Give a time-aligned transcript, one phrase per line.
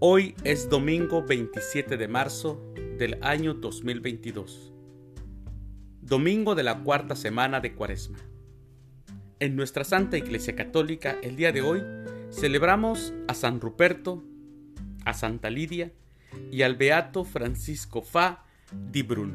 [0.00, 4.72] Hoy es domingo 27 de marzo del año 2022,
[6.02, 8.20] domingo de la cuarta semana de Cuaresma.
[9.40, 11.82] En nuestra Santa Iglesia Católica el día de hoy
[12.30, 14.22] celebramos a San Ruperto,
[15.04, 15.92] a Santa Lidia
[16.52, 19.34] y al Beato Francisco Fa di Bruno.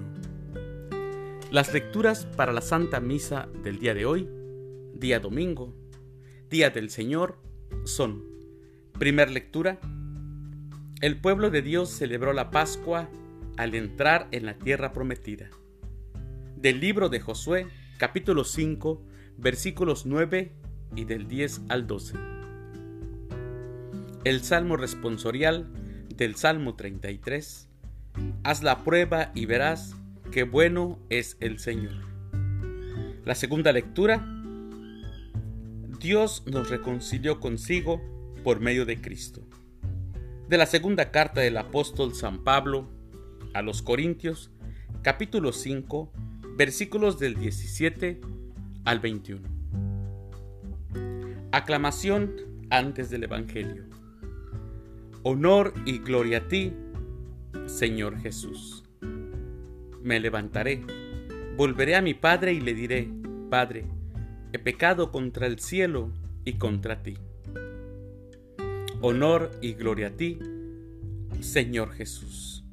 [1.51, 4.29] Las lecturas para la Santa Misa del día de hoy,
[4.95, 5.75] día domingo,
[6.49, 7.37] día del Señor,
[7.83, 8.23] son,
[8.97, 9.81] primer lectura,
[11.03, 13.09] el pueblo de Dios celebró la Pascua
[13.57, 15.49] al entrar en la tierra prometida.
[16.55, 17.67] Del libro de Josué,
[17.97, 19.05] capítulo 5,
[19.37, 20.53] versículos 9
[20.95, 22.15] y del 10 al 12.
[24.23, 25.67] El salmo responsorial
[26.15, 27.67] del Salmo 33.
[28.45, 29.97] Haz la prueba y verás
[30.31, 31.95] qué bueno es el Señor.
[33.25, 34.25] La segunda lectura.
[35.99, 38.01] Dios nos reconcilió consigo
[38.45, 39.45] por medio de Cristo
[40.53, 42.87] de la segunda carta del apóstol San Pablo
[43.55, 44.51] a los Corintios,
[45.01, 46.13] capítulo 5,
[46.55, 48.21] versículos del 17
[48.85, 49.41] al 21.
[51.51, 52.35] Aclamación
[52.69, 53.85] antes del Evangelio.
[55.23, 56.71] Honor y gloria a ti,
[57.65, 58.83] Señor Jesús.
[60.03, 60.83] Me levantaré,
[61.57, 63.09] volveré a mi Padre y le diré,
[63.49, 63.87] Padre,
[64.51, 66.11] he pecado contra el cielo
[66.45, 67.17] y contra ti
[69.05, 70.39] honor y gloria a ti,
[71.41, 72.63] Señor Jesús.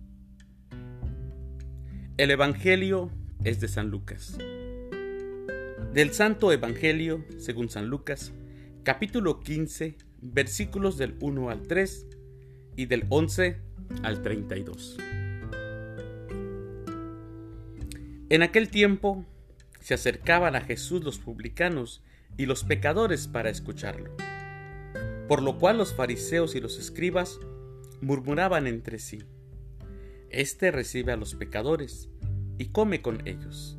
[2.19, 3.11] El Evangelio
[3.43, 4.39] es de San Lucas.
[5.93, 8.33] Del Santo Evangelio, según San Lucas,
[8.85, 12.07] capítulo 15, versículos del 1 al 3
[12.77, 13.57] y del 11
[14.05, 14.99] al 32.
[18.29, 19.27] En aquel tiempo
[19.81, 22.05] se acercaban a Jesús los publicanos
[22.37, 24.15] y los pecadores para escucharlo
[25.31, 27.39] por lo cual los fariseos y los escribas
[28.01, 29.21] murmuraban entre sí,
[30.29, 32.09] Este recibe a los pecadores
[32.59, 33.79] y come con ellos.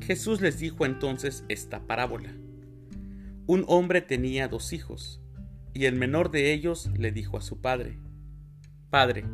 [0.00, 2.34] Jesús les dijo entonces esta parábola.
[3.46, 5.22] Un hombre tenía dos hijos,
[5.72, 8.00] y el menor de ellos le dijo a su padre,
[8.90, 9.24] Padre,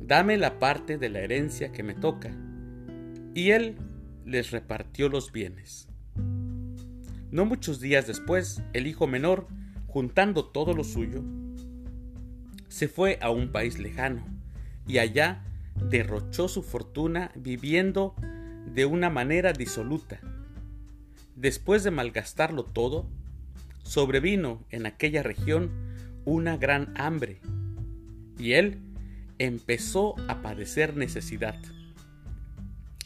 [0.00, 2.30] dame la parte de la herencia que me toca.
[3.34, 3.74] Y él
[4.24, 5.88] les repartió los bienes.
[7.32, 9.48] No muchos días después, el hijo menor
[9.86, 11.22] juntando todo lo suyo,
[12.68, 14.24] se fue a un país lejano
[14.86, 15.44] y allá
[15.88, 18.14] derrochó su fortuna viviendo
[18.74, 20.20] de una manera disoluta.
[21.34, 23.08] Después de malgastarlo todo,
[23.82, 25.70] sobrevino en aquella región
[26.24, 27.40] una gran hambre
[28.38, 28.80] y él
[29.38, 31.56] empezó a padecer necesidad.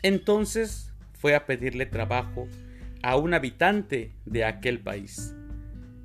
[0.03, 2.49] Entonces fue a pedirle trabajo
[3.03, 5.35] a un habitante de aquel país,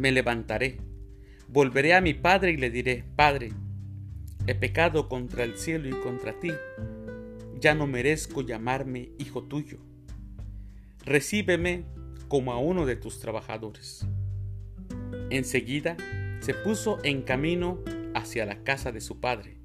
[0.00, 0.78] Me levantaré
[1.46, 3.52] Volveré a mi padre y le diré, Padre,
[4.46, 6.52] he pecado contra el cielo y contra ti,
[7.60, 9.76] ya no merezco llamarme hijo tuyo.
[11.04, 11.84] Recíbeme
[12.28, 14.06] como a uno de tus trabajadores.
[15.28, 15.98] Enseguida
[16.38, 17.80] se puso en camino
[18.14, 19.58] hacia la casa de su padre.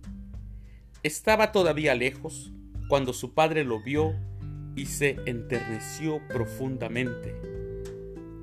[1.02, 2.52] Estaba todavía lejos
[2.90, 4.14] cuando su padre lo vio
[4.76, 7.40] y se enterneció profundamente.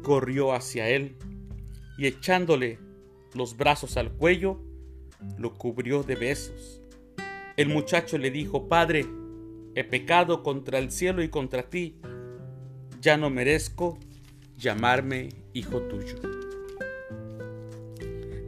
[0.03, 1.19] Corrió hacia él
[1.99, 2.79] y echándole
[3.35, 4.61] los brazos al cuello,
[5.39, 6.81] lo cubrió de besos.
[7.57, 9.07] El muchacho le dijo, Padre,
[9.75, 11.97] he pecado contra el cielo y contra ti,
[13.01, 13.99] ya no merezco
[14.57, 16.17] llamarme hijo tuyo.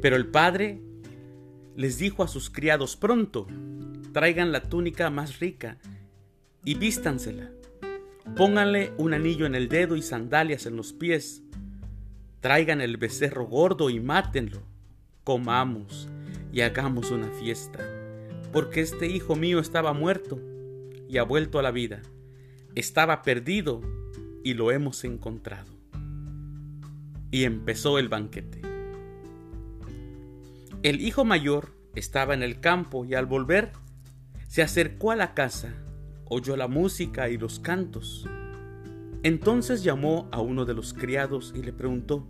[0.00, 0.80] Pero el padre
[1.76, 3.46] les dijo a sus criados, pronto,
[4.12, 5.78] traigan la túnica más rica
[6.64, 7.50] y vístansela.
[8.36, 11.42] Pónganle un anillo en el dedo y sandalias en los pies.
[12.44, 14.60] Traigan el becerro gordo y mátenlo
[15.24, 16.10] comamos
[16.52, 17.78] y hagamos una fiesta,
[18.52, 20.38] porque este hijo mío estaba muerto
[21.08, 22.02] y ha vuelto a la vida,
[22.74, 23.80] estaba perdido
[24.44, 25.72] y lo hemos encontrado.
[27.30, 28.60] Y empezó el banquete.
[30.82, 33.72] El hijo mayor estaba en el campo y al volver
[34.48, 35.72] se acercó a la casa,
[36.26, 38.28] oyó la música y los cantos.
[39.22, 42.28] Entonces llamó a uno de los criados y le preguntó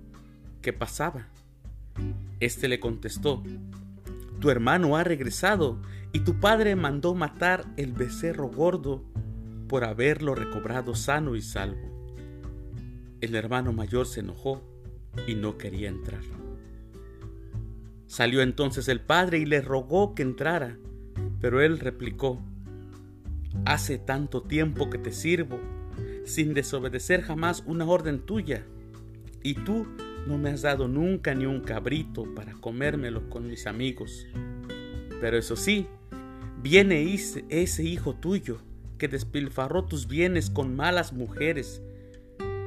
[0.64, 1.28] qué pasaba.
[2.40, 3.42] Este le contestó,
[4.40, 5.78] tu hermano ha regresado
[6.12, 9.04] y tu padre mandó matar el becerro gordo
[9.68, 11.92] por haberlo recobrado sano y salvo.
[13.20, 14.62] El hermano mayor se enojó
[15.28, 16.22] y no quería entrar.
[18.06, 20.78] Salió entonces el padre y le rogó que entrara,
[21.40, 22.40] pero él replicó,
[23.66, 25.60] Hace tanto tiempo que te sirvo,
[26.24, 28.64] sin desobedecer jamás una orden tuya,
[29.42, 29.86] y tú
[30.26, 34.26] no me has dado nunca ni un cabrito para comérmelo con mis amigos.
[35.20, 35.86] Pero eso sí,
[36.62, 38.58] viene ese hijo tuyo
[38.98, 41.82] que despilfarró tus bienes con malas mujeres,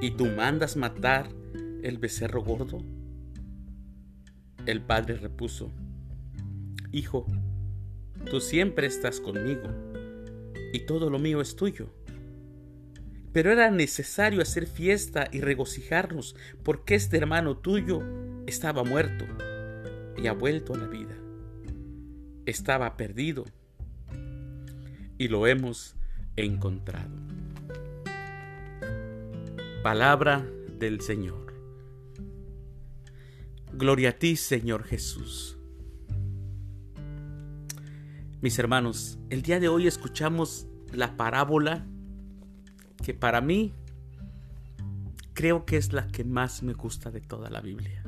[0.01, 1.29] y tú mandas matar
[1.81, 2.79] el becerro gordo.
[4.65, 5.71] El padre repuso,
[6.91, 7.25] Hijo,
[8.29, 9.69] tú siempre estás conmigo,
[10.73, 11.89] y todo lo mío es tuyo.
[13.33, 18.01] Pero era necesario hacer fiesta y regocijarnos, porque este hermano tuyo
[18.47, 19.25] estaba muerto
[20.17, 21.15] y ha vuelto a la vida.
[22.45, 23.45] Estaba perdido
[25.17, 25.95] y lo hemos
[26.35, 27.15] encontrado.
[29.83, 30.45] Palabra
[30.79, 31.53] del Señor.
[33.73, 35.57] Gloria a ti, Señor Jesús.
[38.41, 41.85] Mis hermanos, el día de hoy escuchamos la parábola
[43.03, 43.73] que para mí
[45.33, 48.03] creo que es la que más me gusta de toda la Biblia.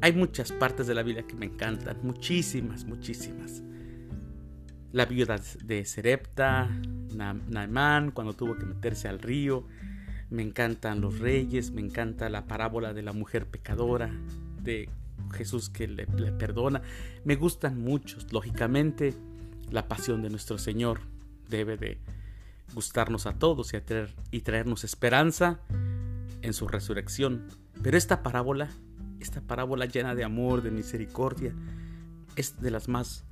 [0.00, 3.62] Hay muchas partes de la Biblia que me encantan, muchísimas, muchísimas.
[4.92, 6.68] La viuda de Serepta,
[7.14, 9.66] Naamán, cuando tuvo que meterse al río.
[10.30, 14.10] Me encantan los reyes, me encanta la parábola de la mujer pecadora,
[14.62, 14.88] de
[15.32, 16.82] Jesús que le, perdona.
[17.24, 18.32] Me gustan muchos.
[18.32, 19.14] Lógicamente,
[19.70, 21.00] la pasión de nuestro Señor
[21.48, 21.98] debe de
[22.74, 25.60] gustarnos a todos y, traer, y traernos esperanza
[26.42, 27.48] en su resurrección.
[27.82, 28.70] Pero esta parábola,
[29.20, 31.54] esta parábola llena de amor, de misericordia,
[32.36, 33.24] es de las más,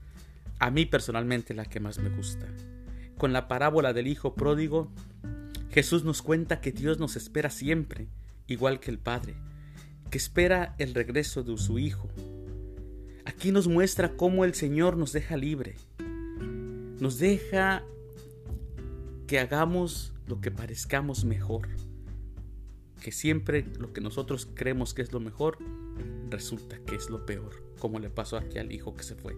[0.59, 2.47] a mí personalmente, la que más me gusta.
[3.19, 4.91] Con la parábola del Hijo pródigo,
[5.71, 8.09] Jesús nos cuenta que Dios nos espera siempre,
[8.47, 9.37] igual que el Padre
[10.11, 12.09] que espera el regreso de su Hijo.
[13.25, 15.77] Aquí nos muestra cómo el Señor nos deja libre.
[17.01, 17.85] Nos deja
[19.27, 21.69] que hagamos lo que parezcamos mejor.
[23.01, 25.59] Que siempre lo que nosotros creemos que es lo mejor,
[26.31, 29.37] resulta que es lo peor, como le pasó aquí al hijo que se fue.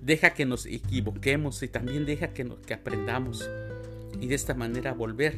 [0.00, 3.48] Deja que nos equivoquemos y también deja que, que aprendamos
[4.20, 5.36] y de esta manera volver,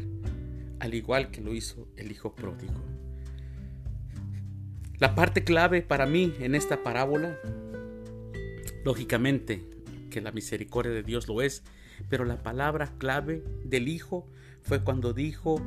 [0.78, 2.82] al igual que lo hizo el hijo pródigo.
[4.98, 7.38] La parte clave para mí en esta parábola,
[8.84, 9.62] lógicamente
[10.10, 11.62] que la misericordia de Dios lo es,
[12.08, 14.26] pero la palabra clave del Hijo
[14.62, 15.60] fue cuando dijo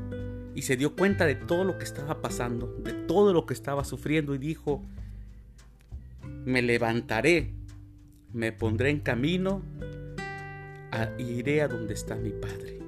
[0.56, 3.84] y se dio cuenta de todo lo que estaba pasando, de todo lo que estaba
[3.84, 4.84] sufriendo y dijo,
[6.46, 7.54] me levantaré,
[8.34, 9.62] me pondré en camino
[10.92, 12.80] e iré a donde está mi Padre.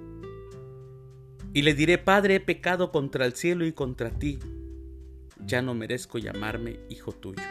[1.54, 4.40] Y le diré, Padre, he pecado contra el cielo y contra ti
[5.46, 7.42] ya no merezco llamarme hijo tuyo.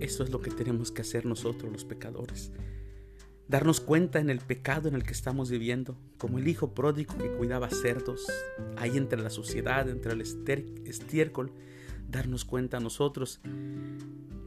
[0.00, 2.52] Eso es lo que tenemos que hacer nosotros los pecadores.
[3.50, 7.32] Darnos cuenta en el pecado en el que estamos viviendo, como el hijo pródigo que
[7.32, 8.24] cuidaba cerdos,
[8.76, 11.50] ahí entre la suciedad, entre el estiércol,
[12.08, 13.40] darnos cuenta a nosotros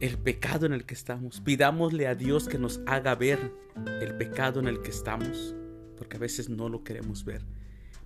[0.00, 1.42] el pecado en el que estamos.
[1.42, 3.52] Pidámosle a Dios que nos haga ver
[4.00, 5.54] el pecado en el que estamos,
[5.98, 7.42] porque a veces no lo queremos ver.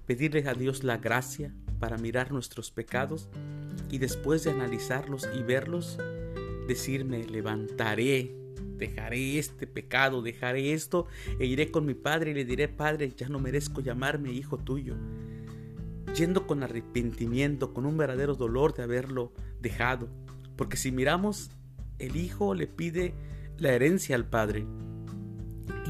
[0.05, 3.29] Pedirle a Dios la gracia para mirar nuestros pecados
[3.89, 5.97] y después de analizarlos y verlos,
[6.67, 8.35] decirme, levantaré,
[8.79, 11.07] dejaré este pecado, dejaré esto
[11.39, 14.97] e iré con mi padre y le diré, Padre, ya no merezco llamarme hijo tuyo.
[16.15, 20.09] Yendo con arrepentimiento, con un verdadero dolor de haberlo dejado.
[20.57, 21.51] Porque si miramos,
[21.99, 23.15] el hijo le pide
[23.59, 24.65] la herencia al padre.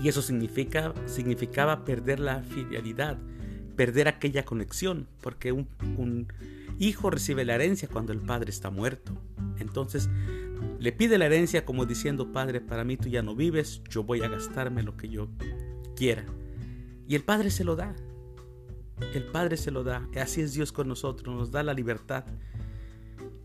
[0.02, 3.18] Y eso significa, significaba perder la fidelidad,
[3.76, 6.28] perder aquella conexión, porque un, un
[6.78, 9.12] hijo recibe la herencia cuando el padre está muerto.
[9.59, 10.09] Entonces
[10.79, 14.23] le pide la herencia como diciendo, Padre, para mí tú ya no vives, yo voy
[14.23, 15.29] a gastarme lo que yo
[15.97, 16.25] quiera.
[17.07, 17.95] Y el Padre se lo da.
[19.15, 20.09] El Padre se lo da.
[20.21, 22.25] Así es Dios con nosotros, nos da la libertad.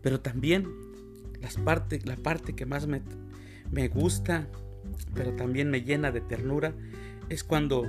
[0.02, 0.68] Pero también
[1.40, 3.02] las parte, la parte que más me,
[3.70, 4.48] me gusta,
[5.14, 6.74] pero también me llena de ternura,
[7.28, 7.84] es cuando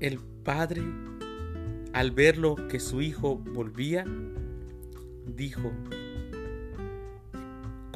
[0.00, 0.82] el Padre
[1.92, 4.04] al verlo que su hijo volvía,
[5.26, 5.72] dijo,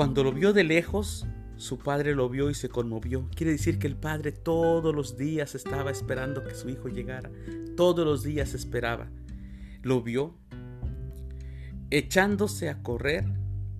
[0.00, 1.26] cuando lo vio de lejos,
[1.56, 3.28] su padre lo vio y se conmovió.
[3.36, 7.30] Quiere decir que el padre todos los días estaba esperando que su hijo llegara.
[7.76, 9.10] Todos los días esperaba.
[9.82, 10.38] Lo vio
[11.90, 13.26] echándose a correr,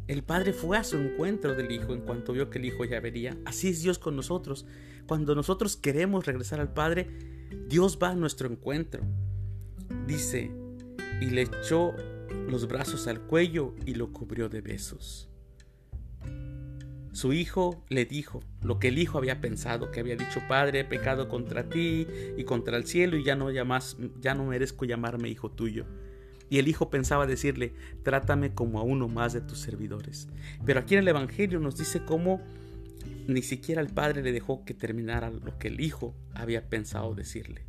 [0.09, 3.00] El padre fue a su encuentro del hijo en cuanto vio que el hijo ya
[3.00, 3.39] vería.
[3.47, 4.67] Así es Dios con nosotros.
[5.07, 7.09] Cuando nosotros queremos regresar al Padre,
[7.67, 9.03] Dios va a nuestro encuentro.
[10.07, 10.53] Dice,
[11.23, 11.95] y le echó
[12.47, 15.30] los brazos al cuello y lo cubrió de besos.
[17.12, 20.85] Su hijo le dijo lo que el hijo había pensado, que había dicho, Padre, he
[20.85, 25.29] pecado contra ti y contra el cielo y ya no, llamas, ya no merezco llamarme
[25.29, 25.87] hijo tuyo.
[26.49, 30.29] Y el hijo pensaba decirle, trátame como a uno más de tus servidores.
[30.64, 32.40] Pero aquí en el Evangelio nos dice cómo
[33.26, 37.64] ni siquiera el padre le dejó que terminara lo que el hijo había pensado decirle.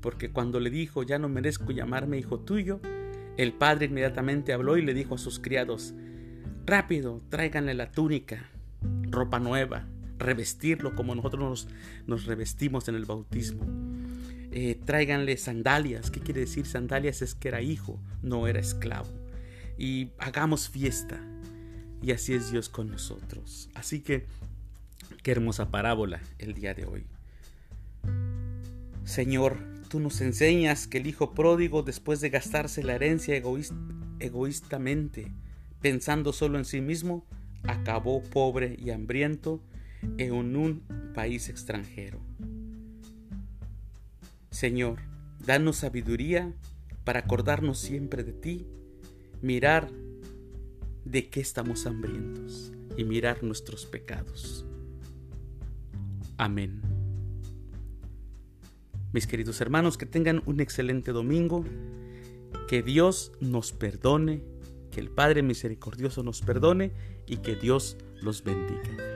[0.00, 2.80] Porque cuando le dijo, ya no merezco llamarme hijo tuyo,
[3.36, 5.94] el padre inmediatamente habló y le dijo a sus criados,
[6.64, 8.50] rápido, tráiganle la túnica,
[9.10, 9.86] ropa nueva,
[10.18, 11.68] revestirlo como nosotros
[12.06, 13.64] nos, revestimos en el bautismo.
[14.52, 16.10] Eh, tráiganle sandalias.
[16.10, 17.22] ¿Qué quiere decir sandalias?
[17.22, 19.10] Es que era hijo, no era esclavo.
[19.78, 21.18] Y hagamos fiesta.
[22.02, 23.70] Y así es Dios con nosotros.
[23.74, 24.26] Así que,
[25.22, 27.06] qué hermosa parábola el día de hoy.
[29.04, 33.34] Señor, tú nos enseñas que el hijo pródigo, después de gastarse la herencia
[34.20, 35.32] egoístamente,
[35.82, 37.26] pensando solo en sí mismo,
[37.64, 39.60] acabó pobre y hambriento
[40.16, 40.82] en un
[41.14, 42.20] país extranjero.
[44.50, 45.00] Señor,
[45.44, 46.52] danos sabiduría
[47.04, 48.66] para acordarnos siempre de ti,
[49.40, 49.90] mirar
[51.04, 54.64] de qué estamos hambrientos y mirar nuestros pecados.
[56.36, 56.80] Amén.
[59.12, 61.64] Mis queridos hermanos, que tengan un excelente domingo,
[62.68, 64.42] que Dios nos perdone,
[64.92, 66.92] que el Padre Misericordioso nos perdone
[67.26, 69.11] y que Dios los bendiga.